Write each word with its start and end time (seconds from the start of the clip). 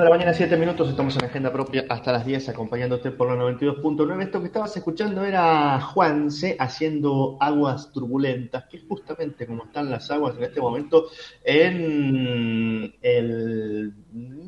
de 0.00 0.04
la 0.04 0.10
mañana, 0.10 0.32
7 0.32 0.56
minutos, 0.56 0.88
estamos 0.88 1.16
en 1.16 1.24
agenda 1.24 1.52
propia 1.52 1.84
hasta 1.88 2.12
las 2.12 2.24
10, 2.24 2.50
acompañándote 2.50 3.10
por 3.10 3.26
la 3.26 3.34
92.9. 3.34 4.22
Esto 4.22 4.38
que 4.38 4.46
estabas 4.46 4.76
escuchando 4.76 5.24
era 5.24 5.80
Juanse 5.80 6.54
haciendo 6.60 7.36
aguas 7.40 7.90
turbulentas, 7.90 8.66
que 8.66 8.76
es 8.76 8.84
justamente 8.88 9.44
como 9.44 9.64
están 9.64 9.90
las 9.90 10.08
aguas 10.12 10.36
en 10.36 10.44
este 10.44 10.60
momento 10.60 11.06
en 11.42 12.94
el 13.02 13.92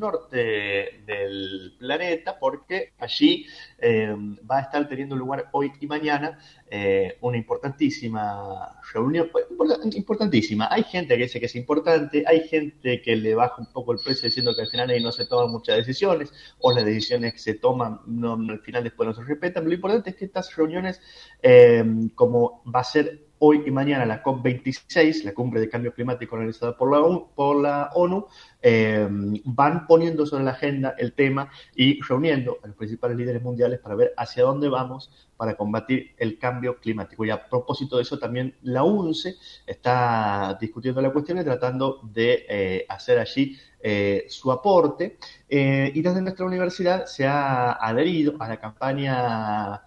norte 0.00 1.02
del 1.06 1.76
planeta, 1.78 2.38
porque 2.38 2.92
allí 2.98 3.46
eh, 3.78 4.12
va 4.50 4.58
a 4.58 4.62
estar 4.62 4.88
teniendo 4.88 5.14
lugar 5.14 5.48
hoy 5.52 5.70
y 5.80 5.86
mañana 5.86 6.38
eh, 6.68 7.18
una 7.20 7.36
importantísima 7.36 8.80
reunión, 8.92 9.28
pues, 9.30 9.46
importantísima. 9.92 10.68
Hay 10.70 10.82
gente 10.84 11.16
que 11.16 11.24
dice 11.24 11.38
que 11.38 11.46
es 11.46 11.54
importante, 11.54 12.24
hay 12.26 12.48
gente 12.48 13.00
que 13.02 13.14
le 13.14 13.34
baja 13.34 13.56
un 13.58 13.72
poco 13.72 13.92
el 13.92 13.98
precio 14.02 14.26
diciendo 14.26 14.54
que 14.54 14.62
al 14.62 14.68
final 14.68 14.90
ahí 14.90 15.02
no 15.02 15.12
se 15.12 15.26
toman 15.26 15.50
muchas 15.52 15.76
decisiones, 15.76 16.32
o 16.58 16.72
las 16.72 16.84
decisiones 16.84 17.34
que 17.34 17.38
se 17.38 17.54
toman 17.54 18.00
no, 18.06 18.34
al 18.34 18.60
final 18.60 18.82
después 18.82 19.06
no 19.06 19.14
se 19.14 19.22
respetan. 19.22 19.64
Lo 19.64 19.74
importante 19.74 20.10
es 20.10 20.16
que 20.16 20.24
estas 20.24 20.54
reuniones, 20.56 21.00
eh, 21.42 21.84
como 22.14 22.62
va 22.74 22.80
a 22.80 22.84
ser 22.84 23.29
hoy 23.40 23.62
y 23.66 23.70
mañana 23.70 24.04
la 24.04 24.22
COP26, 24.22 25.24
la 25.24 25.32
cumbre 25.32 25.60
de 25.60 25.68
cambio 25.68 25.94
climático 25.94 26.36
organizada 26.36 26.76
por 26.76 26.90
la, 26.90 27.00
ONU, 27.00 27.30
por 27.34 27.60
la 27.60 27.90
ONU 27.94 28.26
eh, 28.60 29.08
van 29.44 29.86
poniendo 29.86 30.26
sobre 30.26 30.44
la 30.44 30.50
agenda 30.50 30.94
el 30.98 31.14
tema 31.14 31.50
y 31.74 32.00
reuniendo 32.02 32.58
a 32.62 32.66
los 32.66 32.76
principales 32.76 33.16
líderes 33.16 33.42
mundiales 33.42 33.80
para 33.80 33.94
ver 33.94 34.12
hacia 34.16 34.42
dónde 34.42 34.68
vamos 34.68 35.10
para 35.38 35.54
combatir 35.56 36.14
el 36.18 36.38
cambio 36.38 36.76
climático. 36.76 37.24
Y 37.24 37.30
a 37.30 37.48
propósito 37.48 37.96
de 37.96 38.02
eso, 38.02 38.18
también 38.18 38.56
la 38.62 38.84
UNCE 38.84 39.36
está 39.66 40.58
discutiendo 40.60 41.00
la 41.00 41.10
cuestión 41.10 41.38
y 41.38 41.44
tratando 41.44 42.00
de 42.12 42.44
eh, 42.46 42.86
hacer 42.90 43.18
allí 43.18 43.56
eh, 43.82 44.26
su 44.28 44.52
aporte. 44.52 45.16
y 45.48 46.02
desde 46.02 46.20
nuestra 46.20 46.44
universidad 46.44 47.06
se 47.06 47.26
ha 47.26 47.72
adherido 47.72 48.34
a 48.38 48.48
la 48.48 48.60
campaña 48.60 49.82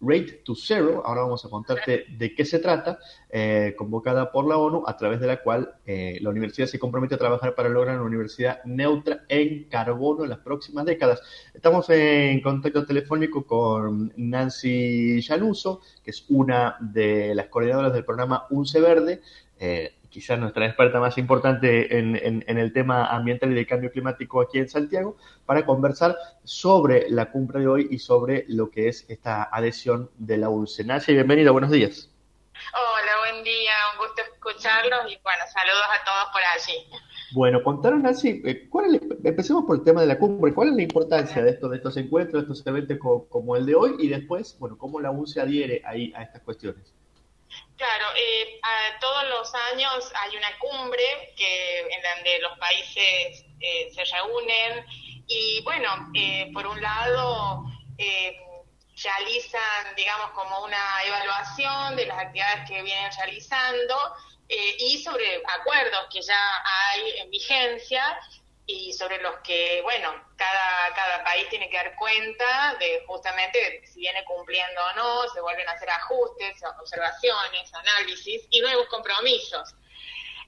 Rate 0.00 0.42
to 0.44 0.54
Zero, 0.54 1.02
ahora 1.04 1.22
vamos 1.22 1.44
a 1.44 1.48
contarte 1.48 2.06
de 2.08 2.34
qué 2.34 2.44
se 2.44 2.60
trata, 2.60 2.98
eh, 3.30 3.74
convocada 3.76 4.30
por 4.30 4.46
la 4.46 4.56
ONU, 4.56 4.84
a 4.86 4.96
través 4.96 5.20
de 5.20 5.26
la 5.26 5.42
cual 5.42 5.74
eh, 5.86 6.18
la 6.20 6.30
universidad 6.30 6.66
se 6.66 6.78
compromete 6.78 7.16
a 7.16 7.18
trabajar 7.18 7.54
para 7.54 7.68
lograr 7.68 7.96
una 7.96 8.06
universidad 8.06 8.62
neutra 8.64 9.24
en 9.28 9.64
carbono 9.64 10.24
en 10.24 10.30
las 10.30 10.38
próximas 10.38 10.84
décadas. 10.84 11.20
Estamos 11.52 11.90
en 11.90 12.40
contacto 12.40 12.86
telefónico 12.86 13.44
con 13.44 14.12
Nancy 14.16 15.20
Llanuso, 15.20 15.80
que 16.04 16.12
es 16.12 16.24
una 16.28 16.76
de 16.80 17.34
las 17.34 17.46
coordinadoras 17.46 17.92
del 17.92 18.04
programa 18.04 18.46
UNCE 18.50 18.80
Verde. 18.80 19.20
Eh, 19.60 19.94
quizás 20.08 20.38
nuestra 20.38 20.66
experta 20.66 21.00
más 21.00 21.18
importante 21.18 21.98
en, 21.98 22.44
el 22.46 22.72
tema 22.72 23.06
ambiental 23.06 23.52
y 23.52 23.54
de 23.54 23.66
cambio 23.66 23.90
climático 23.90 24.40
aquí 24.40 24.58
en 24.58 24.68
Santiago, 24.68 25.16
para 25.46 25.66
conversar 25.66 26.16
sobre 26.44 27.10
la 27.10 27.30
cumbre 27.30 27.60
de 27.60 27.68
hoy 27.68 27.88
y 27.90 27.98
sobre 27.98 28.44
lo 28.48 28.70
que 28.70 28.88
es 28.88 29.04
esta 29.08 29.48
adhesión 29.52 30.10
de 30.16 30.38
la 30.38 30.48
UNCE. 30.48 30.84
Nancy, 30.84 31.12
bienvenida, 31.12 31.50
buenos 31.50 31.70
días. 31.70 32.10
Hola, 32.72 33.12
buen 33.30 33.44
día, 33.44 33.72
un 33.92 34.06
gusto 34.06 34.22
escucharlos 34.22 35.12
y 35.12 35.18
bueno, 35.22 35.44
saludos 35.52 35.86
a 36.00 36.04
todos 36.04 36.32
por 36.32 36.42
allí. 36.42 37.04
Bueno, 37.32 37.62
contaron 37.62 38.02
Nancy, 38.02 38.42
eh, 38.44 38.68
¿cuál 38.68 39.00
empecemos 39.22 39.64
por 39.64 39.76
el 39.76 39.84
tema 39.84 40.00
de 40.00 40.06
la 40.06 40.18
cumbre, 40.18 40.54
¿cuál 40.54 40.68
es 40.68 40.74
la 40.74 40.82
importancia 40.82 41.42
de 41.42 41.50
estos, 41.50 41.70
de 41.70 41.76
estos 41.76 41.96
encuentros, 41.96 42.46
de 42.46 42.52
estos 42.52 42.66
eventos 42.66 42.98
como, 42.98 43.28
como 43.28 43.56
el 43.56 43.66
de 43.66 43.74
hoy 43.74 43.96
y 43.98 44.08
después, 44.08 44.56
bueno, 44.58 44.78
cómo 44.78 45.00
la 45.00 45.10
UNCE 45.10 45.40
adhiere 45.40 45.82
ahí 45.84 46.12
a 46.16 46.22
estas 46.22 46.42
cuestiones? 46.42 46.97
Claro, 47.76 48.06
eh, 48.16 48.60
todos 49.00 49.28
los 49.28 49.54
años 49.72 50.12
hay 50.14 50.36
una 50.36 50.58
cumbre 50.58 51.32
que, 51.36 51.80
en 51.80 52.02
donde 52.02 52.38
los 52.40 52.58
países 52.58 53.44
eh, 53.60 53.90
se 53.94 54.04
reúnen 54.04 54.84
y 55.26 55.62
bueno, 55.62 56.10
eh, 56.14 56.50
por 56.52 56.66
un 56.66 56.80
lado 56.80 57.64
eh, 57.98 58.36
realizan, 59.02 59.94
digamos, 59.96 60.30
como 60.30 60.64
una 60.64 61.02
evaluación 61.04 61.96
de 61.96 62.06
las 62.06 62.18
actividades 62.18 62.68
que 62.68 62.82
vienen 62.82 63.10
realizando 63.16 63.96
y 64.50 65.02
sobre 65.02 65.42
acuerdos 65.46 66.06
que 66.10 66.22
ya 66.22 66.62
hay 66.64 67.18
en 67.18 67.30
vigencia 67.30 68.18
y 68.70 68.92
sobre 68.92 69.16
los 69.22 69.36
que, 69.38 69.80
bueno, 69.80 70.14
cada, 70.36 70.94
cada 70.94 71.24
país 71.24 71.48
tiene 71.48 71.70
que 71.70 71.78
dar 71.78 71.96
cuenta 71.96 72.76
de 72.78 73.02
justamente 73.06 73.80
si 73.86 74.00
viene 74.00 74.22
cumpliendo 74.24 74.78
o 74.84 74.92
no, 74.92 75.28
se 75.30 75.40
vuelven 75.40 75.66
a 75.66 75.72
hacer 75.72 75.88
ajustes, 75.88 76.62
observaciones, 76.78 77.72
análisis 77.72 78.46
y 78.50 78.60
nuevos 78.60 78.86
compromisos. 78.88 79.74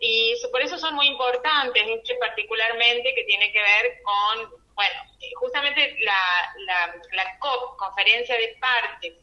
Y 0.00 0.34
por 0.52 0.60
eso 0.60 0.76
son 0.76 0.94
muy 0.96 1.06
importantes, 1.06 1.82
este 1.88 2.14
particularmente 2.16 3.14
que 3.14 3.24
tiene 3.24 3.50
que 3.52 3.62
ver 3.62 4.02
con, 4.02 4.50
bueno, 4.74 5.00
justamente 5.36 5.96
la, 6.00 6.54
la, 6.66 6.94
la 7.12 7.38
COP, 7.38 7.78
Conferencia 7.78 8.36
de 8.36 8.54
Partes, 8.60 9.14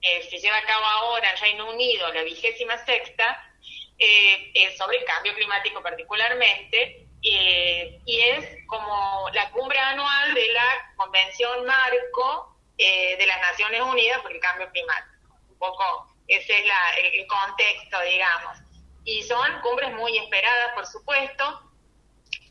que 0.00 0.22
se 0.28 0.38
lleva 0.38 0.56
a 0.56 0.64
cabo 0.64 0.84
ahora 0.86 1.30
en 1.30 1.36
Reino 1.36 1.70
Unido, 1.70 2.12
la 2.12 2.24
vigésima 2.24 2.84
sexta, 2.84 3.48
eh, 3.96 4.50
es 4.54 4.76
sobre 4.76 4.98
el 4.98 5.04
cambio 5.04 5.34
climático 5.34 5.80
particularmente, 5.80 7.06
eh, 7.22 8.00
y 8.06 8.20
es 8.20 8.66
como 8.66 9.28
la 9.34 9.50
cumbre 9.50 9.78
anual 9.78 10.34
de 10.34 10.48
la 10.52 10.94
Convención 10.96 11.66
Marco 11.66 12.56
eh, 12.78 13.16
de 13.18 13.26
las 13.26 13.38
Naciones 13.40 13.82
Unidas 13.82 14.20
por 14.20 14.32
el 14.32 14.40
Cambio 14.40 14.70
Climático. 14.70 15.34
Un 15.48 15.58
poco 15.58 16.06
ese 16.28 16.60
es 16.60 16.64
el, 17.12 17.26
contexto, 17.26 18.00
digamos. 18.02 18.58
Y 19.04 19.22
son 19.24 19.60
cumbres 19.60 19.92
muy 19.94 20.16
esperadas, 20.16 20.72
por 20.74 20.86
supuesto, 20.86 21.70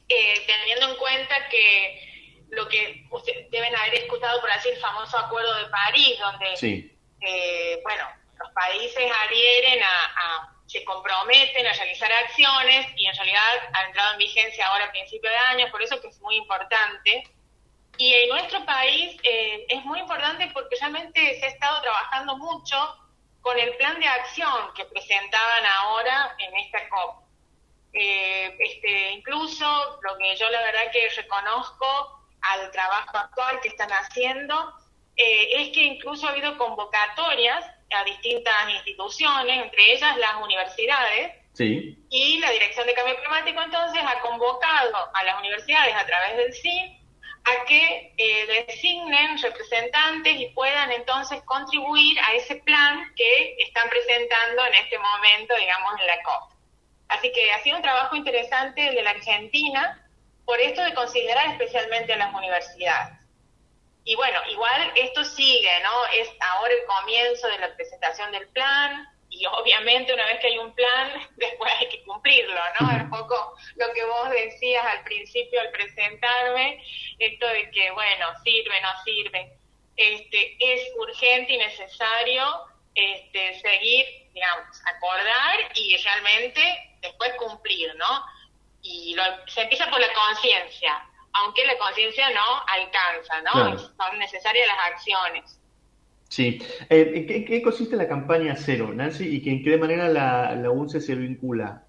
eh, 0.08 0.46
teniendo 0.46 0.90
en 0.92 0.98
cuenta 0.98 1.48
que 1.50 2.46
lo 2.50 2.68
que 2.68 3.06
ustedes 3.12 3.50
deben 3.52 3.76
haber 3.76 3.96
escuchado 3.96 4.42
por 4.42 4.52
así 4.52 4.70
el 4.70 4.80
famoso 4.80 5.18
Acuerdo 5.18 5.54
de 5.56 5.70
París, 5.70 6.20
donde, 6.20 6.92
bueno, 7.84 8.04
los 8.38 8.52
países 8.52 9.12
adhieren 9.26 9.82
a 9.84 10.59
se 10.70 10.86
comprometen 10.86 11.66
a 11.66 11.74
realizar 11.74 12.12
acciones 12.12 12.86
y 12.96 13.08
en 13.08 13.16
realidad 13.16 13.70
ha 13.74 13.86
entrado 13.86 14.12
en 14.14 14.20
vigencia 14.20 14.68
ahora 14.68 14.86
a 14.86 14.92
principio 14.92 15.30
de 15.30 15.38
año, 15.38 15.72
por 15.72 15.82
eso 15.82 16.00
que 16.00 16.10
es 16.10 16.22
muy 16.22 16.36
importante. 16.36 17.24
Y 17.98 18.14
en 18.14 18.30
nuestro 18.30 18.64
país 18.66 19.20
eh, 19.24 19.66
es 19.68 19.84
muy 19.84 20.00
importante 20.00 20.50
porque 20.54 20.78
realmente 20.80 21.40
se 21.40 21.46
ha 21.46 21.50
estado 21.50 21.82
trabajando 21.82 22.38
mucho 22.38 22.78
con 23.42 23.58
el 23.58 23.76
plan 23.78 24.00
de 24.00 24.06
acción 24.06 24.74
que 24.76 24.86
presentaban 24.86 25.66
ahora 25.66 26.36
en 26.38 26.56
esta 26.58 26.88
COP. 26.90 27.24
Eh, 27.94 28.56
este, 28.60 29.12
incluso 29.14 30.00
lo 30.04 30.18
que 30.20 30.36
yo 30.36 30.48
la 30.52 30.62
verdad 30.62 30.92
que 30.94 31.10
reconozco 31.10 32.22
al 32.42 32.70
trabajo 32.70 33.18
actual 33.18 33.60
que 33.62 33.70
están 33.70 33.90
haciendo 33.90 34.72
eh, 35.22 35.62
es 35.62 35.70
que 35.74 35.84
incluso 35.84 36.26
ha 36.26 36.32
habido 36.32 36.58
convocatorias 36.58 37.66
a 37.92 38.04
distintas 38.06 38.54
instituciones, 38.70 39.64
entre 39.66 39.92
ellas 39.92 40.16
las 40.16 40.42
universidades. 40.42 41.36
Y 42.10 42.38
la 42.40 42.52
Dirección 42.52 42.88
de 42.88 42.94
Cambio 42.94 43.18
Climático 43.18 43.62
entonces 43.62 44.02
ha 44.02 44.22
convocado 44.22 44.96
a 45.14 45.24
las 45.26 45.38
universidades 45.40 45.94
a 45.94 46.06
través 46.06 46.38
del 46.38 46.54
CIN 46.54 46.98
a 47.44 47.66
que 47.66 48.14
eh, 48.16 48.66
designen 48.66 49.38
representantes 49.42 50.40
y 50.40 50.48
puedan 50.52 50.90
entonces 50.94 51.42
contribuir 51.44 52.18
a 52.22 52.36
ese 52.36 52.56
plan 52.56 53.12
que 53.18 53.58
están 53.60 53.90
presentando 53.90 54.66
en 54.68 54.74
este 54.76 54.98
momento, 55.00 55.54
digamos, 55.58 56.00
en 56.00 56.08
la 56.08 56.24
COP. 56.24 56.54
Así 57.10 57.30
que 57.34 57.52
ha 57.52 57.62
sido 57.62 57.76
un 57.76 57.82
trabajo 57.82 58.16
interesante 58.16 58.92
de 58.92 59.02
la 59.02 59.10
Argentina 59.10 60.02
por 60.46 60.62
esto 60.62 60.82
de 60.82 60.94
considerar 60.94 61.46
especialmente 61.50 62.14
a 62.14 62.18
las 62.18 62.34
universidades. 62.34 63.19
Y 64.10 64.16
bueno, 64.16 64.40
igual 64.50 64.92
esto 64.96 65.24
sigue, 65.24 65.70
¿no? 65.84 66.06
Es 66.08 66.28
ahora 66.40 66.74
el 66.74 66.84
comienzo 66.88 67.48
de 67.48 67.60
la 67.60 67.76
presentación 67.76 68.32
del 68.32 68.48
plan 68.48 69.08
y 69.30 69.46
obviamente 69.46 70.12
una 70.12 70.26
vez 70.26 70.40
que 70.40 70.48
hay 70.48 70.58
un 70.58 70.74
plan, 70.74 71.12
después 71.38 71.72
hay 71.78 71.90
que 71.90 72.04
cumplirlo, 72.06 72.60
¿no? 72.80 72.90
Es 72.90 73.04
un 73.04 73.10
poco 73.12 73.54
lo 73.76 73.94
que 73.94 74.04
vos 74.06 74.32
decías 74.32 74.84
al 74.84 75.04
principio 75.04 75.62
al 75.62 75.70
presentarme, 75.70 76.84
esto 77.20 77.48
de 77.50 77.70
que, 77.70 77.92
bueno, 77.92 78.26
sirve, 78.44 78.82
no 78.82 78.90
sirve. 79.04 79.60
Este, 79.96 80.58
es 80.60 80.90
urgente 80.96 81.54
y 81.54 81.58
necesario 81.58 82.66
este, 82.96 83.60
seguir, 83.60 84.08
digamos, 84.34 84.82
acordar 84.88 85.72
y 85.76 85.96
realmente 85.98 86.98
después 87.02 87.32
cumplir, 87.36 87.94
¿no? 87.94 88.26
Y 88.82 89.14
lo, 89.14 89.24
se 89.46 89.62
empieza 89.62 89.88
por 89.88 90.00
la 90.00 90.12
conciencia 90.12 91.09
aunque 91.44 91.66
la 91.66 91.78
conciencia 91.78 92.30
no 92.32 92.64
alcanza, 92.68 93.42
¿no? 93.42 93.78
Son 93.78 94.20
necesarias 94.20 94.68
las 94.68 94.94
acciones. 94.94 95.60
Sí. 96.30 96.62
Eh, 96.90 97.26
¿en, 97.28 97.46
qué, 97.46 97.62
consiste 97.62 97.96
la 97.96 98.08
campaña 98.08 98.56
Cero, 98.56 98.92
Nancy? 98.94 99.42
¿Y 99.44 99.50
en 99.50 99.64
qué 99.64 99.78
manera 99.78 100.08
la, 100.08 100.56
la 100.56 100.70
UNCE 100.70 101.02
se 101.02 101.16
vincula? 101.16 101.84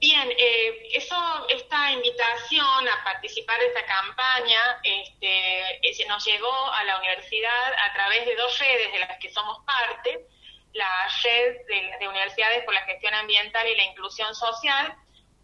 Bien, 0.00 0.30
eh, 0.30 0.88
eso, 0.94 1.16
esta 1.48 1.92
invitación 1.92 2.88
a 2.88 3.04
participar 3.04 3.58
de 3.58 3.66
esta 3.66 3.84
campaña 3.86 4.80
este, 4.82 6.06
nos 6.06 6.24
llegó 6.24 6.72
a 6.72 6.84
la 6.84 6.98
universidad 6.98 7.72
a 7.88 7.94
través 7.94 8.26
de 8.26 8.36
dos 8.36 8.58
redes 8.58 8.92
de 8.92 8.98
las 8.98 9.18
que 9.18 9.32
somos 9.32 9.58
parte, 9.64 10.26
la 10.74 11.08
red 11.22 11.56
de, 11.68 11.98
de 11.98 12.08
universidades 12.08 12.64
por 12.64 12.74
la 12.74 12.82
gestión 12.82 13.14
ambiental 13.14 13.66
y 13.68 13.76
la 13.76 13.84
inclusión 13.84 14.34
social, 14.34 14.94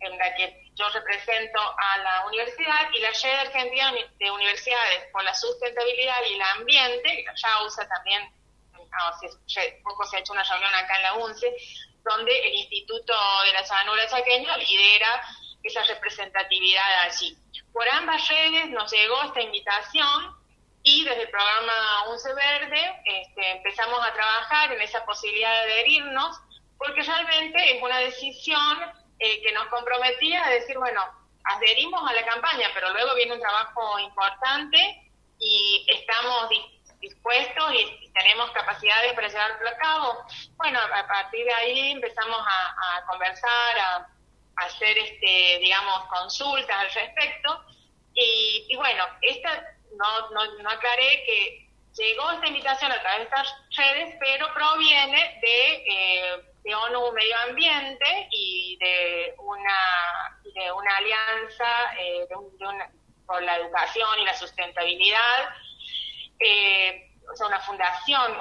en 0.01 0.19
la 0.19 0.35
que 0.35 0.70
yo 0.81 0.89
represento 0.89 1.61
a 1.61 1.99
la 1.99 2.27
universidad 2.27 2.91
y 2.93 3.01
la 3.01 3.11
Red 3.11 3.39
Argentina 3.47 3.93
de 4.19 4.31
Universidades 4.31 5.05
por 5.13 5.23
la 5.23 5.35
Sustentabilidad 5.35 6.17
y 6.29 6.35
el 6.35 6.43
Ambiente, 6.43 7.25
ya 7.37 7.63
usa 7.67 7.87
también, 7.87 8.33
poco 9.85 10.05
se 10.07 10.17
ha 10.17 10.21
hecho 10.21 10.33
una 10.33 10.43
reunión 10.43 10.75
acá 10.75 10.97
en 10.97 11.03
la 11.03 11.15
UNCE, 11.15 11.55
donde 12.03 12.33
el 12.49 12.55
Instituto 12.55 13.13
de 13.45 13.53
la 13.53 13.63
Llanura 13.63 14.09
Chaqueña 14.09 14.57
lidera 14.57 15.23
esa 15.63 15.85
representatividad 15.85 17.01
allí. 17.01 17.37
Por 17.73 17.87
ambas 17.89 18.27
redes 18.29 18.71
nos 18.71 18.91
llegó 18.91 19.23
esta 19.25 19.43
invitación 19.43 20.35
y 20.83 21.05
desde 21.05 21.23
el 21.23 21.31
programa 21.31 22.09
UNCE 22.09 22.33
Verde 22.33 23.03
este, 23.05 23.51
empezamos 23.51 24.01
a 24.03 24.15
trabajar 24.15 24.73
en 24.73 24.81
esa 24.81 25.05
posibilidad 25.05 25.53
de 25.53 25.73
adherirnos, 25.73 26.41
porque 26.79 27.03
realmente 27.03 27.77
es 27.77 27.83
una 27.83 27.99
decisión 27.99 29.00
eh, 29.21 29.43
que 29.43 29.53
nos 29.53 29.67
comprometía 29.67 30.47
a 30.47 30.51
decir, 30.51 30.79
bueno, 30.79 31.03
adherimos 31.45 32.09
a 32.09 32.15
la 32.15 32.25
campaña, 32.25 32.69
pero 32.73 32.91
luego 32.91 33.15
viene 33.15 33.35
un 33.35 33.41
trabajo 33.41 33.99
importante 33.99 35.13
y 35.39 35.87
estamos 35.89 36.49
dispuestos 37.01 37.75
y 37.75 38.11
tenemos 38.13 38.51
capacidades 38.53 39.13
para 39.13 39.29
llevarlo 39.29 39.69
a 39.69 39.77
cabo. 39.77 40.25
Bueno, 40.57 40.79
a 40.81 41.07
partir 41.07 41.45
de 41.45 41.53
ahí 41.53 41.91
empezamos 41.93 42.41
a, 42.41 43.07
conversar, 43.07 43.79
a, 43.79 44.09
hacer, 44.57 44.97
este, 44.97 45.59
digamos, 45.61 46.07
consultas 46.07 46.77
al 46.79 46.91
respecto. 46.91 47.65
Y, 48.15 48.75
bueno, 48.77 49.05
esta 49.21 49.63
no, 49.97 50.31
no, 50.31 50.59
no 50.63 50.71
aclaré 50.71 51.25
que 51.25 51.71
llegó 51.95 52.31
esta 52.31 52.47
invitación 52.47 52.91
a 52.91 53.01
través 53.01 53.19
de 53.19 53.25
estas 53.25 53.55
redes, 53.77 54.15
pero 54.19 54.53
proviene 54.55 55.39
de, 55.43 55.75
eh, 55.87 56.43
de 56.63 56.75
ONU 56.75 57.13
Medio 57.13 57.37
Ambiente 57.49 58.29
y 58.31 58.77
de 58.79 59.35
una, 59.39 60.41
de 61.11 61.17
una 61.17 61.25
alianza 61.27 61.93
eh, 61.99 62.27
por 63.27 63.43
la 63.43 63.57
educación 63.57 64.19
y 64.21 64.25
la 64.25 64.35
sustentabilidad 64.35 65.55
eh, 66.41 67.11
o 67.33 67.37
sea, 67.37 67.47
una 67.47 67.61
fundación. 67.61 68.33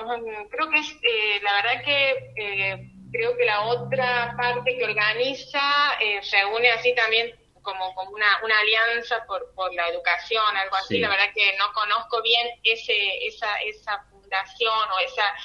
Creo 0.50 0.70
que 0.70 0.80
es, 0.80 0.92
eh, 1.04 1.40
la 1.42 1.54
verdad 1.54 1.84
que 1.84 2.32
eh, 2.36 2.92
creo 3.12 3.36
que 3.38 3.46
la 3.46 3.62
otra 3.62 4.36
parte 4.38 4.78
que 4.78 4.86
organiza 4.86 5.98
eh, 6.00 6.22
reúne 6.32 6.72
así 6.72 6.94
también 6.96 7.36
como, 7.62 7.94
como 7.94 8.12
una, 8.12 8.40
una 8.44 8.60
alianza 8.60 9.26
por, 9.26 9.54
por 9.54 9.74
la 9.74 9.90
educación, 9.90 10.44
algo 10.58 10.76
así. 10.78 11.00
La 11.00 11.10
verdad 11.10 11.32
que 11.36 11.56
no 11.58 11.72
conozco 11.74 12.22
bien 12.22 12.48
ese, 12.64 13.28
esa, 13.28 13.54
esa 13.58 14.04
fundación 14.10 14.92
o 14.96 15.00
esa 15.00 15.36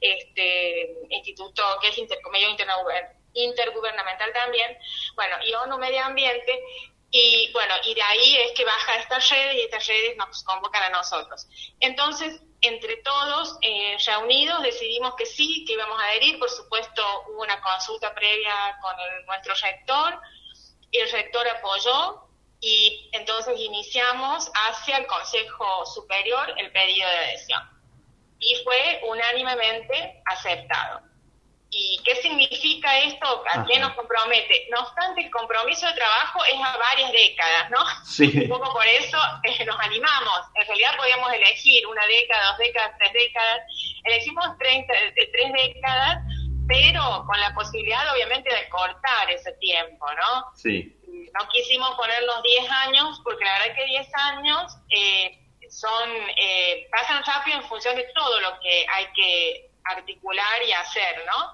este 0.00 0.94
instituto 1.10 1.62
que 1.80 1.88
es 1.88 1.98
inter, 1.98 2.18
medio 2.30 2.50
intergubernamental 2.50 3.21
también. 4.32 4.78
Bueno, 5.14 5.36
y 5.44 5.54
ONU 5.54 5.78
Medio 5.78 6.04
Ambiente 6.04 6.60
y 7.14 7.52
bueno, 7.52 7.74
y 7.84 7.94
de 7.94 8.02
ahí 8.02 8.36
es 8.38 8.52
que 8.52 8.64
baja 8.64 8.96
esta 8.96 9.18
red 9.18 9.52
y 9.56 9.60
estas 9.60 9.86
redes 9.86 10.16
nos 10.16 10.42
convocan 10.44 10.82
a 10.84 10.88
nosotros. 10.88 11.46
Entonces, 11.78 12.40
entre 12.62 12.96
todos, 12.98 13.58
eh, 13.60 13.98
reunidos, 14.06 14.62
decidimos 14.62 15.14
que 15.16 15.26
sí, 15.26 15.64
que 15.66 15.74
íbamos 15.74 16.00
a 16.00 16.04
adherir. 16.06 16.38
Por 16.38 16.48
supuesto, 16.48 17.02
hubo 17.28 17.42
una 17.42 17.60
consulta 17.60 18.14
previa 18.14 18.78
con 18.80 18.96
nuestro 19.26 19.54
rector 19.54 20.20
y 20.90 20.98
el 20.98 21.10
rector 21.10 21.46
apoyó 21.48 22.28
y 22.60 23.10
entonces 23.12 23.60
iniciamos 23.60 24.50
hacia 24.54 24.96
el 24.96 25.06
Consejo 25.06 25.84
Superior 25.84 26.54
el 26.56 26.72
pedido 26.72 27.06
de 27.10 27.16
adhesión. 27.16 27.62
Y 28.38 28.54
fue 28.64 29.02
unánimemente 29.06 30.22
aceptado. 30.24 31.11
¿Y 31.74 31.98
qué 32.04 32.16
significa 32.16 32.98
esto? 32.98 33.42
¿A 33.50 33.64
qué 33.64 33.80
nos 33.80 33.94
compromete? 33.94 34.68
No 34.70 34.82
obstante, 34.82 35.22
el 35.22 35.30
compromiso 35.30 35.86
de 35.86 35.94
trabajo 35.94 36.44
es 36.44 36.60
a 36.60 36.76
varias 36.76 37.10
décadas, 37.12 37.70
¿no? 37.70 37.78
Sí. 38.04 38.30
Un 38.42 38.48
poco 38.50 38.74
por 38.74 38.86
eso 38.86 39.16
eh, 39.44 39.64
nos 39.64 39.80
animamos. 39.80 40.40
En 40.54 40.66
realidad 40.66 40.98
podíamos 40.98 41.32
elegir 41.32 41.86
una 41.86 42.06
década, 42.06 42.48
dos 42.50 42.58
décadas, 42.58 42.92
tres 42.98 43.12
décadas. 43.14 43.60
Elegimos 44.04 44.58
30, 44.58 44.92
tres 45.16 45.52
décadas, 45.54 46.18
pero 46.68 47.24
con 47.26 47.40
la 47.40 47.54
posibilidad, 47.54 48.12
obviamente, 48.12 48.54
de 48.54 48.68
cortar 48.68 49.30
ese 49.30 49.52
tiempo, 49.54 50.06
¿no? 50.12 50.52
Sí. 50.54 50.94
No 51.08 51.48
quisimos 51.48 51.94
ponernos 51.94 52.42
10 52.42 52.70
años, 52.70 53.18
porque 53.24 53.46
la 53.46 53.58
verdad 53.60 53.76
que 53.76 53.84
10 53.86 54.08
años 54.14 54.76
eh, 54.90 55.38
son 55.70 56.10
eh, 56.36 56.86
pasan 56.90 57.24
rápido 57.24 57.56
en 57.56 57.64
función 57.64 57.96
de 57.96 58.04
todo 58.14 58.40
lo 58.40 58.60
que 58.60 58.86
hay 58.90 59.06
que 59.14 59.71
articular 59.84 60.62
y 60.66 60.72
hacer, 60.72 61.24
¿no? 61.26 61.52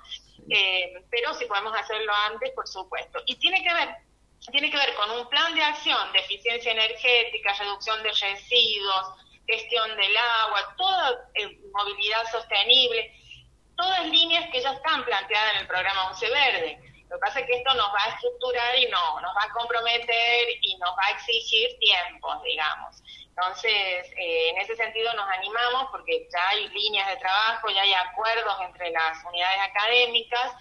Eh, 0.51 1.05
pero 1.11 1.35
si 1.35 1.47
podemos 1.47 1.75
hacerlo 1.77 2.13
antes, 2.31 2.51
por 2.53 2.67
supuesto. 2.67 3.21
Y 3.27 3.37
tiene 3.37 3.63
que 3.63 3.73
ver 3.73 3.89
tiene 4.51 4.71
que 4.71 4.77
ver 4.77 4.95
con 4.95 5.11
un 5.11 5.29
plan 5.29 5.55
de 5.55 5.63
acción 5.63 6.13
de 6.13 6.21
eficiencia 6.21 6.73
energética, 6.73 7.53
reducción 7.55 8.03
de 8.03 8.11
residuos, 8.11 9.07
gestión 9.47 9.97
del 9.97 10.17
agua, 10.17 10.75
toda 10.77 11.31
eh, 11.35 11.59
movilidad 11.73 12.25
sostenible, 12.31 13.13
todas 13.77 14.07
líneas 14.07 14.49
que 14.51 14.61
ya 14.61 14.73
están 14.73 15.05
planteadas 15.05 15.55
en 15.55 15.61
el 15.61 15.67
programa 15.67 16.11
Once 16.11 16.29
Verde. 16.29 16.79
Lo 17.09 17.17
que 17.17 17.21
pasa 17.21 17.41
es 17.41 17.47
que 17.47 17.57
esto 17.57 17.75
nos 17.75 17.89
va 17.89 18.05
a 18.05 18.15
estructurar 18.15 18.79
y 18.79 18.87
no, 18.87 19.21
nos 19.21 19.35
va 19.35 19.45
a 19.45 19.53
comprometer 19.53 20.49
y 20.61 20.77
nos 20.77 20.91
va 20.91 21.07
a 21.07 21.11
exigir 21.13 21.79
tiempos, 21.79 22.43
digamos. 22.43 23.03
Entonces, 23.39 23.71
eh, 24.17 24.51
en 24.51 24.59
ese 24.59 24.75
sentido 24.75 25.13
nos 25.15 25.29
animamos 25.31 25.91
porque 25.93 26.27
ya 26.33 26.49
hay 26.49 26.69
líneas 26.71 27.09
de 27.09 27.17
trabajo, 27.19 27.69
ya 27.71 27.83
hay 27.83 27.93
acuerdos 27.93 28.55
entre 28.63 28.91
las 28.91 29.25
unidades 29.25 29.61
académicas 29.61 30.55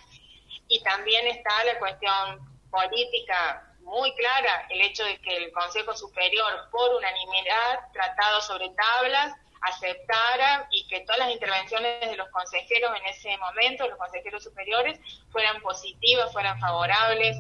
y 0.67 0.83
también 0.83 1.25
está 1.25 1.63
la 1.63 1.79
cuestión 1.79 2.39
política 2.69 3.63
muy 3.79 4.13
clara, 4.13 4.67
el 4.69 4.81
hecho 4.81 5.03
de 5.05 5.19
que 5.21 5.37
el 5.37 5.51
Consejo 5.53 5.95
Superior, 5.95 6.69
por 6.69 6.93
unanimidad, 6.93 7.79
tratado 7.93 8.41
sobre 8.41 8.69
tablas, 8.69 9.33
aceptara 9.61 10.67
y 10.69 10.87
que 10.87 10.99
todas 10.99 11.17
las 11.17 11.31
intervenciones 11.31 12.07
de 12.07 12.15
los 12.15 12.29
consejeros 12.29 12.91
en 12.95 13.05
ese 13.07 13.35
momento, 13.37 13.87
los 13.87 13.97
consejeros 13.97 14.43
superiores, 14.43 14.99
fueran 15.31 15.59
positivas, 15.61 16.31
fueran 16.31 16.59
favorables 16.59 17.37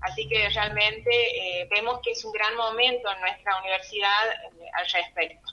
Así 0.00 0.28
que 0.28 0.48
realmente 0.48 1.10
eh, 1.10 1.68
vemos 1.70 2.00
que 2.02 2.12
es 2.12 2.24
un 2.24 2.32
gran 2.32 2.56
momento 2.56 3.08
en 3.14 3.20
nuestra 3.20 3.60
universidad 3.60 4.28
eh, 4.58 4.66
al 4.72 4.86
respecto. 4.86 5.52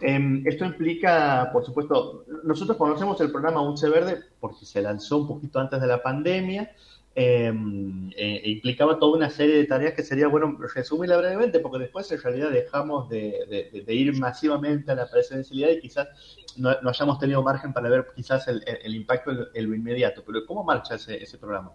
Em, 0.00 0.42
esto 0.46 0.64
implica, 0.64 1.50
por 1.52 1.64
supuesto, 1.64 2.24
nosotros 2.42 2.76
conocemos 2.76 3.20
el 3.20 3.30
programa 3.30 3.60
UNCE 3.60 3.88
Verde 3.88 4.18
porque 4.40 4.64
se 4.64 4.82
lanzó 4.82 5.18
un 5.18 5.28
poquito 5.28 5.60
antes 5.60 5.80
de 5.80 5.86
la 5.86 6.02
pandemia. 6.02 6.72
Em, 7.14 8.10
eh, 8.16 8.40
implicaba 8.46 8.98
toda 8.98 9.18
una 9.18 9.28
serie 9.28 9.56
de 9.56 9.64
tareas 9.66 9.92
que 9.92 10.02
sería 10.02 10.28
bueno 10.28 10.56
resumirla 10.74 11.18
brevemente, 11.18 11.60
porque 11.60 11.78
después 11.78 12.10
en 12.10 12.22
realidad 12.22 12.50
dejamos 12.50 13.10
de, 13.10 13.84
ir 13.86 14.18
masivamente 14.18 14.90
a 14.90 14.94
la 14.94 15.06
presencialidad 15.06 15.68
y 15.70 15.80
quizás 15.80 16.08
no, 16.56 16.70
hayamos 16.70 17.18
tenido 17.18 17.42
margen 17.42 17.74
para 17.74 17.90
ver 17.90 18.06
quizás 18.16 18.48
el, 18.48 18.94
impacto 18.94 19.30
en 19.52 19.68
lo 19.68 19.74
inmediato. 19.74 20.24
Pero 20.26 20.46
¿cómo 20.46 20.64
marcha 20.64 20.94
ese, 20.94 21.22
ese 21.22 21.36
programa? 21.36 21.72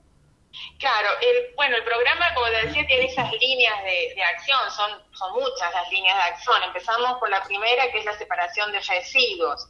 Claro, 0.80 1.10
el, 1.22 1.54
bueno, 1.56 1.76
el 1.78 1.84
programa, 1.84 2.34
como 2.34 2.48
te 2.48 2.68
decía, 2.68 2.86
tiene 2.88 3.06
esas 3.06 3.32
líneas 3.34 3.84
de, 3.84 4.24
acción, 4.24 4.60
son, 4.72 4.92
son 5.14 5.34
muchas 5.34 5.74
las 5.74 5.92
líneas 5.92 6.16
de 6.16 6.24
acción. 6.24 6.64
Empezamos 6.64 7.20
por 7.20 7.30
la 7.30 7.44
primera, 7.44 7.92
que 7.92 8.00
es 8.00 8.06
la 8.06 8.18
separación 8.18 8.72
de 8.72 8.80
residuos. 8.80 9.68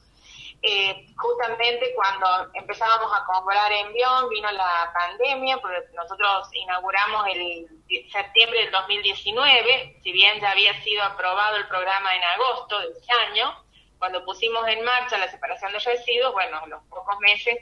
Eh, 0.63 1.05
justamente 1.15 1.93
cuando 1.93 2.49
empezábamos 2.55 3.11
a 3.15 3.23
comprar 3.25 3.71
envión 3.71 4.27
vino 4.29 4.51
la 4.51 4.91
pandemia, 4.91 5.59
porque 5.59 5.83
nosotros 5.93 6.49
inauguramos 6.53 7.27
el 7.27 7.67
septiembre 8.11 8.61
del 8.61 8.71
2019, 8.71 9.99
si 10.03 10.11
bien 10.11 10.41
ya 10.41 10.51
había 10.51 10.81
sido 10.81 11.03
aprobado 11.03 11.57
el 11.57 11.67
programa 11.67 12.15
en 12.15 12.23
agosto 12.23 12.79
de 12.79 12.87
ese 12.87 13.11
año, 13.29 13.63
cuando 13.99 14.25
pusimos 14.25 14.67
en 14.67 14.83
marcha 14.83 15.17
la 15.17 15.29
separación 15.29 15.71
de 15.73 15.79
residuos, 15.79 16.33
bueno, 16.33 16.65
los 16.67 16.83
pocos 16.85 17.19
meses 17.19 17.55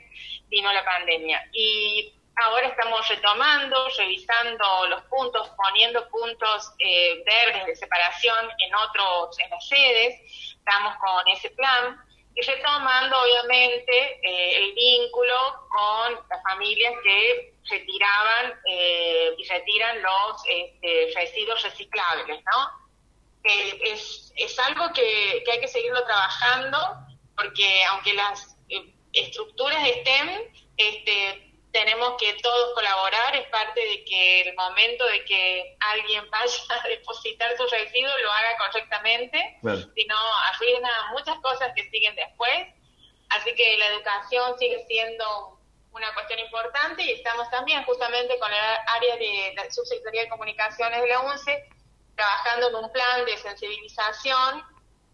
vino 0.48 0.72
la 0.72 0.84
pandemia. 0.84 1.48
Y 1.52 2.14
Ahora 2.36 2.68
estamos 2.68 3.08
retomando, 3.08 3.88
revisando 3.96 4.86
los 4.88 5.02
puntos, 5.04 5.48
poniendo 5.56 6.06
puntos 6.08 6.70
eh, 6.78 7.22
verdes 7.24 7.66
de 7.66 7.76
separación 7.76 8.50
en 8.58 8.74
otros, 8.74 9.38
en 9.38 9.50
las 9.50 9.66
sedes. 9.66 10.20
Estamos 10.58 10.96
con 10.98 11.28
ese 11.28 11.50
plan 11.50 11.98
y 12.34 12.42
retomando, 12.42 13.18
obviamente, 13.22 14.20
eh, 14.22 14.56
el 14.56 14.74
vínculo 14.74 15.66
con 15.70 16.26
las 16.28 16.42
familias 16.42 16.92
que 17.02 17.54
retiraban 17.70 18.60
eh, 18.66 19.34
y 19.38 19.48
retiran 19.48 20.02
los 20.02 20.42
este, 20.46 21.12
residuos 21.14 21.62
reciclables, 21.62 22.44
¿no? 22.44 22.86
es, 23.44 24.32
es 24.34 24.58
algo 24.58 24.92
que, 24.92 25.42
que 25.44 25.52
hay 25.52 25.60
que 25.60 25.68
seguirlo 25.68 26.04
trabajando 26.04 26.78
porque 27.36 27.84
aunque 27.84 28.14
las 28.14 28.56
estructuras 29.12 29.86
estén, 29.86 30.50
este, 30.76 31.45
tenemos 31.76 32.14
que 32.18 32.32
todos 32.42 32.74
colaborar, 32.74 33.36
es 33.36 33.46
parte 33.48 33.80
de 33.80 34.04
que 34.04 34.40
el 34.42 34.54
momento 34.54 35.04
de 35.04 35.24
que 35.26 35.76
alguien 35.80 36.24
vaya 36.30 36.82
a 36.82 36.88
depositar 36.88 37.54
su 37.56 37.66
residuo 37.66 38.10
lo 38.22 38.32
haga 38.32 38.56
correctamente, 38.56 39.58
si 39.94 40.06
no 40.06 40.16
arruina 40.52 40.90
muchas 41.12 41.38
cosas 41.40 41.72
que 41.76 41.88
siguen 41.90 42.14
después. 42.16 42.68
Así 43.28 43.54
que 43.54 43.76
la 43.76 43.88
educación 43.88 44.58
sigue 44.58 44.86
siendo 44.86 45.58
una 45.90 46.14
cuestión 46.14 46.38
importante 46.38 47.02
y 47.02 47.12
estamos 47.12 47.50
también 47.50 47.82
justamente 47.84 48.38
con 48.38 48.50
el 48.50 48.58
área 48.58 49.16
de 49.16 49.52
la 49.56 49.70
subsecretaría 49.70 50.22
de 50.22 50.28
comunicaciones 50.28 51.00
de 51.00 51.08
la 51.08 51.20
UNCE 51.20 51.68
trabajando 52.14 52.68
en 52.68 52.74
un 52.76 52.92
plan 52.92 53.24
de 53.26 53.36
sensibilización 53.36 54.64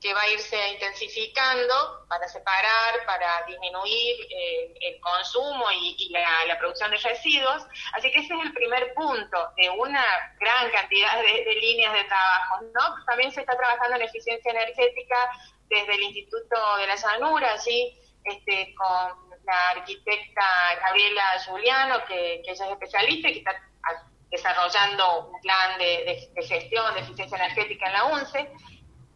que 0.03 0.13
va 0.13 0.23
a 0.23 0.29
irse 0.31 0.57
intensificando 0.73 2.05
para 2.09 2.27
separar, 2.27 3.07
para 3.07 3.45
disminuir 3.47 4.17
eh, 4.31 4.75
el 4.81 5.01
consumo 5.01 5.65
y, 5.71 6.11
la, 6.11 6.59
producción 6.59 6.91
de 6.91 6.99
residuos. 6.99 7.63
Así 7.95 8.11
que 8.11 8.19
ese 8.19 8.35
es 8.35 8.41
el 8.41 8.53
primer 8.53 8.93
punto 8.95 9.53
de 9.57 9.71
una 9.71 10.05
gran 10.41 10.71
cantidad 10.73 11.23
de, 11.23 11.55
líneas 11.61 11.93
de 11.93 12.05
trabajo. 12.05 12.97
También 13.07 13.31
se 13.31 13.41
está 13.41 13.57
trabajando 13.57 13.97
en 13.97 14.03
eficiencia 14.03 14.51
energética 14.51 15.17
desde 15.69 15.95
el 15.95 16.03
Instituto 16.03 16.77
de 16.79 16.87
la 16.89 16.97
Llanura, 16.97 17.53
allí 17.53 17.97
este, 18.25 18.75
con 18.75 19.39
la 19.45 19.71
arquitecta 19.71 20.45
Gabriela 20.81 21.39
Giuliano, 21.45 22.05
que, 22.07 22.43
ella 22.45 22.53
es 22.53 22.61
especialista 22.61 23.29
y 23.29 23.33
que 23.35 23.39
está 23.39 23.63
desarrollando 24.31 25.29
un 25.29 25.41
plan 25.43 25.79
de, 25.79 26.31
gestión 26.43 26.95
de 26.95 27.01
eficiencia 27.01 27.37
energética 27.37 27.87
en 27.87 27.93
la 27.93 28.05
UNCE. 28.05 28.51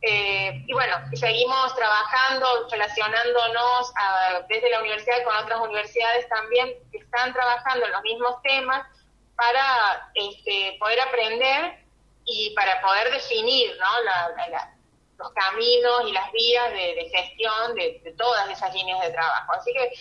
Eh, 0.08 0.62
y 0.68 0.72
bueno, 0.72 0.94
seguimos 1.14 1.74
trabajando, 1.74 2.68
relacionándonos 2.70 3.92
desde 4.48 4.70
la 4.70 4.78
universidad 4.78 5.24
con 5.24 5.36
otras 5.36 5.60
universidades 5.60 6.28
también 6.28 6.74
que 6.92 6.98
están 6.98 7.32
trabajando 7.32 7.86
en 7.86 7.90
los 7.90 8.02
mismos 8.02 8.40
temas 8.42 8.86
para 9.34 10.08
este, 10.14 10.76
poder 10.78 11.00
aprender 11.00 11.84
y 12.24 12.54
para 12.54 12.80
poder 12.82 13.10
definir 13.10 13.76
los 15.18 15.32
caminos 15.32 16.02
y 16.06 16.12
las 16.12 16.30
vías 16.30 16.70
de, 16.72 17.10
gestión 17.12 17.74
de, 17.74 18.00
de, 18.04 18.12
todas 18.12 18.48
esas 18.48 18.72
líneas 18.74 19.00
de 19.00 19.10
trabajo. 19.10 19.54
Así 19.54 19.72
que 19.72 19.92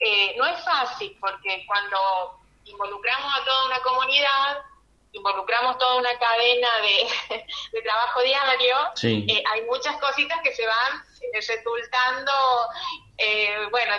eh, 0.00 0.34
no 0.36 0.44
es 0.44 0.62
fácil 0.62 1.16
porque 1.18 1.64
cuando 1.66 1.98
involucramos 2.66 3.32
a 3.34 3.44
toda 3.46 3.66
una 3.66 3.80
comunidad, 3.80 4.58
involucramos 5.12 5.78
toda 5.78 5.96
una 5.96 6.18
cadena 6.18 6.68
de, 6.82 7.43
trabajo 7.84 8.22
diario, 8.22 8.76
eh, 9.02 9.42
hay 9.52 9.62
muchas 9.66 9.96
cositas 9.98 10.40
que 10.42 10.52
se 10.52 10.66
van 10.66 11.02
eh, 11.20 11.26
resultando, 11.34 12.32
bueno, 13.70 13.94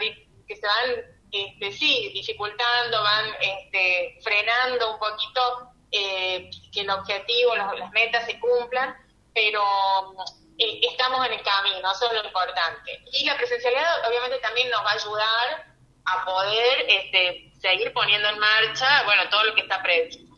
que 0.47 0.55
se 0.55 0.67
van, 0.67 0.89
este, 1.31 1.71
sí, 1.71 2.11
dificultando, 2.13 3.01
van 3.01 3.25
este, 3.39 4.17
frenando 4.21 4.93
un 4.93 4.99
poquito 4.99 5.71
que 5.91 6.81
el 6.81 6.89
objetivo, 6.89 7.55
las 7.55 7.91
metas 7.91 8.25
se 8.25 8.37
cumplan, 8.39 8.93
pero 9.33 9.63
estamos 10.57 11.25
en 11.27 11.33
el 11.33 11.43
camino, 11.43 11.91
eso 11.91 12.07
es 12.07 12.13
lo 12.13 12.25
importante. 12.25 13.01
Y 13.13 13.25
la 13.25 13.37
presencialidad 13.37 14.07
obviamente 14.09 14.39
también 14.39 14.69
nos 14.69 14.83
va 14.83 14.91
a 14.91 14.93
ayudar 14.93 15.75
a 16.05 16.25
poder 16.25 16.85
este, 16.87 17.51
seguir 17.59 17.93
poniendo 17.93 18.29
en 18.29 18.39
marcha, 18.39 19.03
bueno, 19.05 19.29
todo 19.29 19.45
lo 19.45 19.55
que 19.55 19.61
está 19.61 19.81
previsto. 19.81 20.34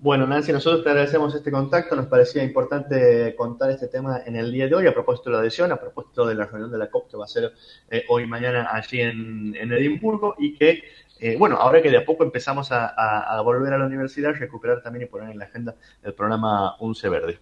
Bueno, 0.00 0.28
Nancy, 0.28 0.52
nosotros 0.52 0.84
te 0.84 0.90
agradecemos 0.90 1.34
este 1.34 1.50
contacto. 1.50 1.96
Nos 1.96 2.06
parecía 2.06 2.44
importante 2.44 3.34
contar 3.34 3.70
este 3.70 3.88
tema 3.88 4.22
en 4.24 4.36
el 4.36 4.52
día 4.52 4.68
de 4.68 4.74
hoy, 4.76 4.86
a 4.86 4.94
propósito 4.94 5.30
de 5.30 5.34
la 5.34 5.40
adhesión, 5.40 5.72
a 5.72 5.80
propósito 5.80 6.24
de 6.24 6.36
la 6.36 6.46
reunión 6.46 6.70
de 6.70 6.78
la 6.78 6.88
COP 6.88 7.10
que 7.10 7.16
va 7.16 7.24
a 7.24 7.28
ser 7.28 7.52
eh, 7.90 8.04
hoy 8.08 8.22
y 8.22 8.26
mañana 8.28 8.68
allí 8.72 9.00
en, 9.00 9.56
Edimburgo 9.56 10.36
y 10.38 10.56
que, 10.56 10.84
eh, 11.18 11.34
bueno, 11.36 11.56
ahora 11.56 11.82
que 11.82 11.90
de 11.90 11.96
a 11.96 12.04
poco 12.04 12.22
empezamos 12.22 12.70
a, 12.70 12.86
a, 12.86 13.40
volver 13.40 13.72
a 13.72 13.78
la 13.78 13.86
universidad, 13.86 14.34
recuperar 14.34 14.84
también 14.84 15.02
y 15.02 15.06
poner 15.06 15.30
en 15.30 15.38
la 15.40 15.46
agenda 15.46 15.74
el 16.04 16.14
programa 16.14 16.76
UNCE 16.78 17.08
Verde. 17.08 17.40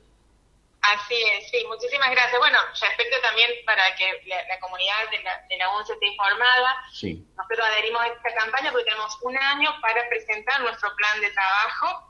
Así 0.80 1.14
es, 1.14 1.50
sí, 1.50 1.62
muchísimas 1.68 2.10
gracias. 2.10 2.38
Bueno, 2.38 2.58
respecto 2.80 3.16
también 3.20 3.50
para 3.66 3.82
que 3.96 4.22
la, 4.28 4.58
comunidad 4.60 5.10
de 5.10 5.22
la, 5.22 5.44
de 5.46 5.58
la 5.58 5.76
UNCE 5.76 5.92
esté 5.92 6.06
informada, 6.06 6.76
nosotros 7.36 7.66
adherimos 7.66 8.00
a 8.00 8.06
esta 8.06 8.34
campaña 8.34 8.72
porque 8.72 8.84
tenemos 8.84 9.18
un 9.20 9.36
año 9.36 9.70
para 9.82 10.08
presentar 10.08 10.62
nuestro 10.62 10.88
plan 10.96 11.20
de 11.20 11.30
trabajo. 11.32 12.05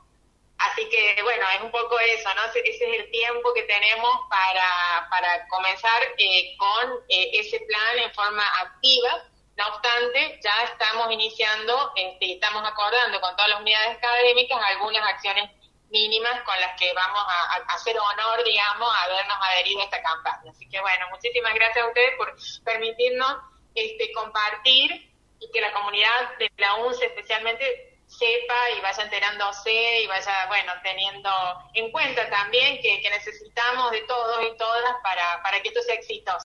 Así 0.57 0.89
que, 0.89 1.21
bueno, 1.21 1.45
es 1.55 1.61
un 1.61 1.71
poco 1.71 1.99
eso, 1.99 2.33
¿no? 2.33 2.45
Ese 2.45 2.61
es 2.61 2.81
el 2.81 3.11
tiempo 3.11 3.53
que 3.53 3.63
tenemos 3.63 4.11
para, 4.29 5.07
para 5.09 5.47
comenzar 5.49 6.01
eh, 6.17 6.55
con 6.57 6.93
eh, 7.09 7.29
ese 7.33 7.59
plan 7.59 7.99
en 7.99 8.13
forma 8.13 8.43
activa. 8.61 9.23
No 9.55 9.67
obstante, 9.67 10.39
ya 10.43 10.63
estamos 10.63 11.11
iniciando, 11.11 11.91
este, 11.95 12.33
estamos 12.33 12.63
acordando 12.67 13.21
con 13.21 13.35
todas 13.35 13.49
las 13.49 13.61
unidades 13.61 13.97
académicas 13.97 14.59
algunas 14.67 15.03
acciones 15.07 15.51
mínimas 15.89 16.41
con 16.41 16.59
las 16.59 16.79
que 16.79 16.91
vamos 16.93 17.23
a, 17.27 17.73
hacer 17.73 17.97
honor, 17.97 18.43
digamos, 18.43 18.89
a 18.93 19.03
habernos 19.03 19.37
adherido 19.41 19.81
a 19.81 19.85
esta 19.85 20.01
campaña. 20.01 20.51
Así 20.51 20.67
que 20.69 20.79
bueno, 20.81 21.07
muchísimas 21.11 21.53
gracias 21.53 21.85
a 21.85 21.87
ustedes 21.87 22.15
por 22.17 22.35
permitirnos 22.65 23.37
este, 23.75 24.11
compartir 24.13 25.13
y 25.39 25.51
que 25.51 25.61
la 25.61 25.71
comunidad 25.71 26.37
de 26.39 26.51
la 26.57 26.75
UNCE 26.75 27.05
especialmente 27.05 27.96
sepa 28.07 28.71
y 28.77 28.81
vaya 28.81 29.03
enterándose 29.03 30.01
y 30.01 30.07
vaya, 30.07 30.45
bueno, 30.47 30.73
teniendo 30.81 31.29
en 31.73 31.91
cuenta 31.91 32.29
también 32.29 32.81
que, 32.81 33.07
necesitamos 33.09 33.91
de 33.91 34.01
todos 34.01 34.39
y 34.43 34.57
todas 34.57 34.95
para, 35.03 35.41
para 35.43 35.61
que 35.61 35.69
esto 35.69 35.81
sea 35.81 35.95
exitoso. 35.95 36.27